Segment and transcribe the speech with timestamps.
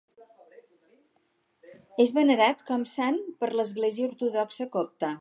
[2.05, 5.09] És venerat com sant per l'Església Ortodoxa Copta.